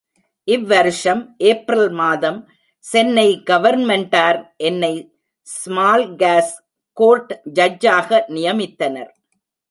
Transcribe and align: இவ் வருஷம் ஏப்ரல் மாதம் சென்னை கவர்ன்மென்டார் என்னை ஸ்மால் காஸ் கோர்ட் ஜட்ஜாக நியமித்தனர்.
இவ் 0.47 0.63
வருஷம் 0.67 1.19
ஏப்ரல் 1.49 1.89
மாதம் 1.89 2.39
சென்னை 2.85 3.25
கவர்ன்மென்டார் 3.49 4.39
என்னை 4.69 4.93
ஸ்மால் 5.47 6.07
காஸ் 6.15 6.55
கோர்ட் 6.97 7.33
ஜட்ஜாக 7.59 8.19
நியமித்தனர். 8.37 9.11